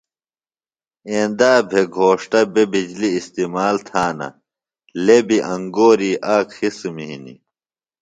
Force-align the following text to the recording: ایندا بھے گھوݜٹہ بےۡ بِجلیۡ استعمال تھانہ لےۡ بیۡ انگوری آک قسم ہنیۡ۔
ایندا 1.09 1.53
بھے 1.69 1.81
گھوݜٹہ 1.95 2.41
بےۡ 2.53 2.69
بِجلیۡ 2.71 3.15
استعمال 3.19 3.75
تھانہ 3.87 4.29
لےۡ 5.05 5.23
بیۡ 5.27 5.45
انگوری 5.53 6.11
آک 6.35 6.47
قسم 6.57 6.97
ہنیۡ۔ 7.09 7.39